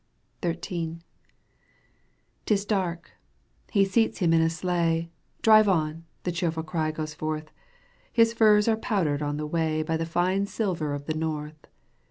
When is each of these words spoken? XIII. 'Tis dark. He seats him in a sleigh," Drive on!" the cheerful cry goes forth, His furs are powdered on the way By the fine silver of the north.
XIII. 0.43 0.97
'Tis 2.47 2.65
dark. 2.65 3.11
He 3.69 3.85
seats 3.85 4.17
him 4.17 4.33
in 4.33 4.41
a 4.41 4.49
sleigh," 4.49 5.11
Drive 5.43 5.69
on!" 5.69 6.05
the 6.23 6.31
cheerful 6.31 6.63
cry 6.63 6.89
goes 6.89 7.13
forth, 7.13 7.51
His 8.11 8.33
furs 8.33 8.67
are 8.67 8.75
powdered 8.77 9.21
on 9.21 9.37
the 9.37 9.45
way 9.45 9.83
By 9.83 9.97
the 9.97 10.07
fine 10.07 10.47
silver 10.47 10.95
of 10.95 11.05
the 11.05 11.13
north. 11.13 11.67